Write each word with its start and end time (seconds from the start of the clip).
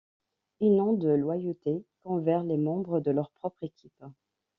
Ils 0.61 0.75
n'ont 0.75 0.93
de 0.93 1.09
loyauté 1.09 1.85
qu'envers 2.01 2.41
les 2.41 2.57
membres 2.57 2.99
de 3.01 3.11
leur 3.11 3.29
propre 3.29 3.61
équipe. 3.61 4.03